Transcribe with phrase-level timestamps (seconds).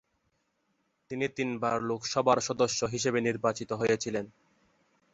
[1.11, 4.25] তিনি তিনবার লোকসভার সদস্য হিসেবে নির্বাচিত হয়েছিলেন।